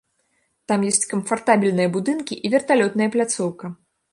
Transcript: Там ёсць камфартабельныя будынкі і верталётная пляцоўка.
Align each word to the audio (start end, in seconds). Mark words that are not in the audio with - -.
Там 0.71 0.85
ёсць 0.91 1.03
камфартабельныя 1.11 1.91
будынкі 1.99 2.41
і 2.49 2.51
верталётная 2.55 3.09
пляцоўка. 3.17 3.75